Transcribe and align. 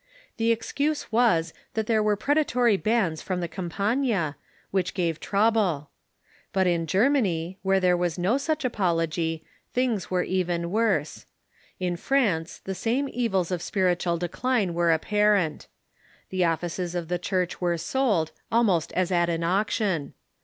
The 0.37 0.51
excuse 0.51 1.11
was, 1.11 1.53
that 1.75 1.85
there 1.85 2.01
were 2.01 2.15
predatory 2.15 2.75
bands 2.75 3.21
from 3.21 3.39
the 3.39 3.47
Campagna, 3.47 4.35
which 4.71 4.95
gave 4.95 5.19
trouble. 5.19 5.91
But 6.51 6.65
in 6.65 6.87
Germany, 6.87 7.59
where 7.61 7.79
there 7.79 7.95
was 7.95 8.17
no 8.17 8.39
such 8.39 8.65
apology, 8.65 9.45
things 9.71 10.09
were 10.09 10.23
even 10.23 10.63
Avorse. 10.65 11.25
In 11.79 11.95
France 11.97 12.61
the 12.63 12.73
same 12.73 13.09
evils 13.13 13.51
of 13.51 13.61
spiritual 13.61 14.17
decline 14.17 14.73
were 14.73 14.91
apparent. 14.91 15.67
The 16.31 16.45
offices 16.45 16.95
of 16.95 17.07
the 17.07 17.19
Church 17.19 17.61
were 17.61 17.77
sold, 17.77 18.31
almost 18.51 18.91
as 18.93 19.11
at 19.11 19.29
an 19.29 19.43
auction. 19.43 20.15